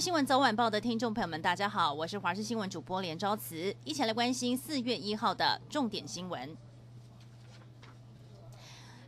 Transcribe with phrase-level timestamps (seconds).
[0.00, 6.56] 新闻早晚报的听众朋友们，大家好，我是华视新闻主播连昭慈，一起来关心四月一号的重点新闻。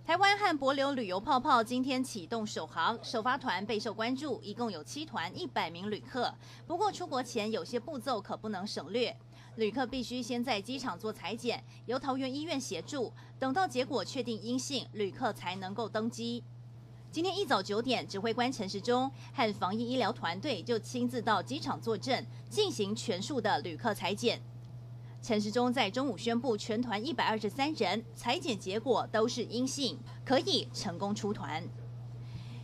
[0.05, 6.35] 台湾和帛琉旅游泡泡今天启动首航，首发团备受关注，一共有七团一百名旅客。
[6.67, 9.17] 不过出国前有些步骤可不能省略，
[9.57, 16.45] 旅客必须先在机场做采检，由桃园医院协助，等到结果确定阴性，旅客才能够登机。
[17.13, 24.41] 今天一早九点，指挥官陈时中和防疫医疗团队就亲自到机场坐镇，进行全数的旅客采检。
[25.21, 31.63] 陈时中在中午宣布，全团一百二十三人采检结果都是阴性，可以成功出团。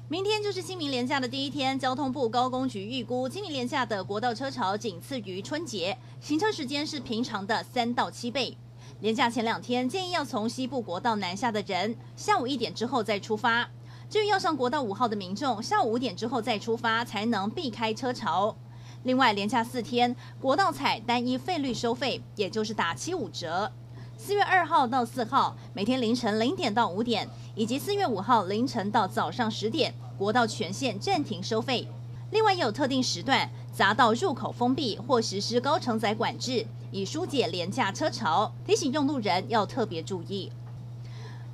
[0.08, 8.56] 明天就是清明连假的第一天，交通部高工局预估，清明连假的国道车潮仅次于春节，行车时间是平常的三到七倍。
[9.00, 13.68] 连假前两天，建议要从西部国道南下的人，下午一点之后再出发。
[14.10, 18.56] 至于要上国道五号的民众，下午五点之后再出发，才能避开车潮。
[19.02, 23.70] 另外，连假四天，国道采单一费率收费，也就是打七五折。
[24.16, 31.86] 四月二号到四号，每天凌晨零点到五点，以及四月五号凌晨到早上十点，国道全线暂停收费。
[32.30, 38.50] 另外，也有特定时段匝道入口封闭或实施高承载管制，以疏解连假车潮。
[38.66, 40.50] 提醒用路人要特别注意。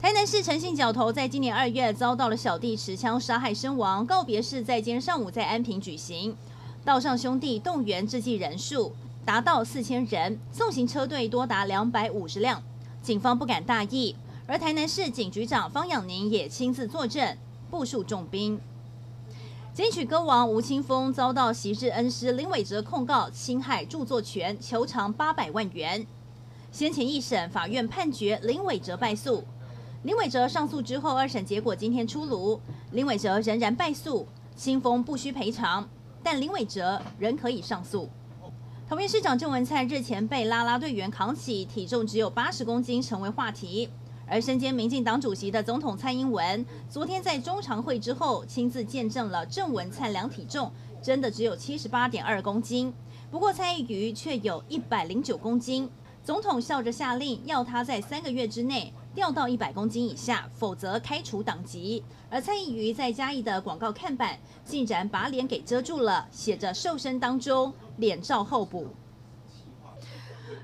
[0.05, 6.37] 台南市诚信角头在今年二月遭到了小弟持枪杀害身亡，告别式在今天上午在安平举行。
[6.85, 8.93] 道上兄弟动员致祭人数
[9.25, 12.63] 达到四千人，送行车队多达两百五十辆，
[13.01, 14.15] 警方不敢大意。
[14.47, 17.39] 而台南市警局长方养宁也亲自坐镇，
[17.71, 18.61] 部署重兵。
[19.73, 26.07] 金曲歌王吴青峰遭到昔日恩师林伟哲控告侵害著作权，求偿八百万元。
[26.71, 29.43] 先前一审法院判决林伟哲败诉。
[30.05, 32.61] 林伟哲上诉之后，二审结果今天出炉，
[32.93, 35.89] 林伟哲仍然败诉，青峰不需赔偿，
[36.23, 38.11] 但林伟哲仍可以上诉。
[38.87, 43.89] 桃园市长郑文灿日前被拉拉队员扛起，体重只有八十公斤，成为话题。
[44.27, 50.71] 而身兼民进党主席的总统蔡英文，昨天在中常会之后，亲自见证了郑文灿量体重，
[51.03, 52.93] 真的只有七十八点二公斤。
[53.31, 55.89] 不过蔡易余却有一百零九公斤，
[56.23, 58.93] 总统笑着下令，要他在三个月之内。
[59.15, 62.03] 掉到一百公斤以下，否则开除党籍。
[62.29, 68.89] 而蔡易余在嘉义的广告看板竟然把脸给遮住了，写着“瘦身当中，脸照后补”。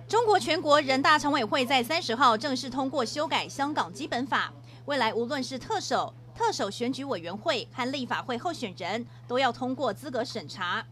[0.08, 4.52] 中国全国人大常委会在三十号正式通过修改香港基本法，
[4.86, 10.84] 未来无论是特首、特首选举委员会和立法会候选人，都要通过资格审查。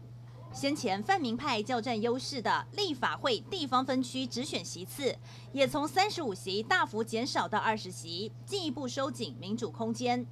[0.51, 5.15] 先前泛民派较占优势的立法会地方分区直选席次，
[5.53, 10.25] 也从三十五席大幅减少到二十席，进一步收紧民主空间。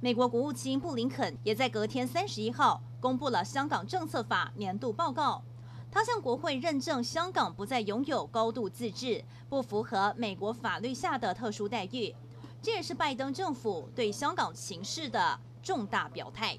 [0.00, 5.44] 美国国务卿布林肯也在隔天三十一号公布了香港政策法年度报告，
[5.90, 12.14] 他向国会认证香港不再拥有高度自治，不符合美国法律下的特殊待遇。
[12.60, 16.58] 这也是拜登政府对香港情势的重大表态。